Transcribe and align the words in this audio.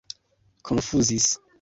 konfuzis 0.65 1.31